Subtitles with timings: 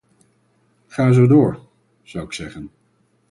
[0.89, 1.59] Ga zo door,
[2.03, 2.71] zou ik zeggen.